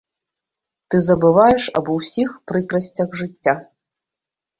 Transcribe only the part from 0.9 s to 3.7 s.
Ты забываеш аб усіх прыкрасцях жыцця.